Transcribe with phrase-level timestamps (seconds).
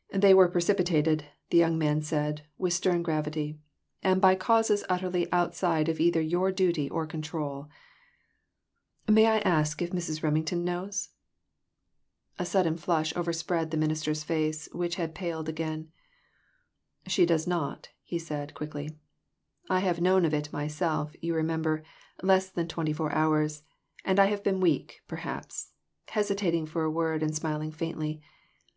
[0.12, 3.60] "They were precipitated," the young man said, with stern gravity,
[4.02, 7.68] "and by causes utterly out side of either your duty or control.
[9.06, 10.20] May I ask if Mrs.
[10.20, 11.10] Remington knows?"
[12.40, 15.92] A sudden flush overspread the minister's face, which had paled again.
[17.06, 18.98] "She does not," he said, quickly;"
[19.70, 21.84] I have known of it myself, you remem ber,
[22.20, 23.62] less than twenty four hours;
[24.04, 25.70] and I have been weak, perhaps,"
[26.08, 28.20] hesitating for a word, and smiling faintly.